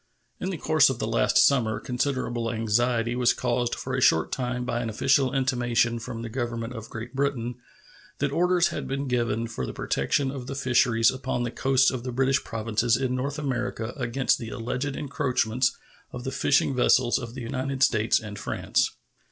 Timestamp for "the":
0.49-0.57, 0.97-1.05, 6.23-6.27, 9.63-9.73, 10.47-10.55, 11.43-11.51, 12.03-12.11, 14.39-14.49, 16.23-16.31, 17.35-17.41